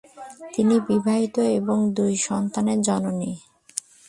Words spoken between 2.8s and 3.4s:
জননী।